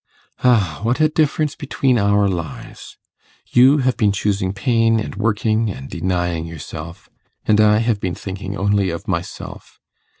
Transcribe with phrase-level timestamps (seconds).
[0.43, 2.97] 'Ah, what a difference between our lives!
[3.51, 7.07] you have been choosing pain, and working, and denying yourself;
[7.45, 9.79] and I have been thinking only of myself.